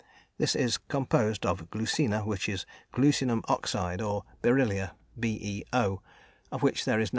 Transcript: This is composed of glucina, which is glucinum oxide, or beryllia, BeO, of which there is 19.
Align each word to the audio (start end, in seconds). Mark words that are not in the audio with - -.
This 0.39 0.55
is 0.55 0.79
composed 0.79 1.45
of 1.45 1.69
glucina, 1.69 2.25
which 2.25 2.49
is 2.49 2.65
glucinum 2.91 3.43
oxide, 3.47 4.01
or 4.01 4.23
beryllia, 4.41 4.93
BeO, 5.19 5.99
of 6.51 6.63
which 6.63 6.85
there 6.85 6.99
is 6.99 7.09
19. 7.09 7.09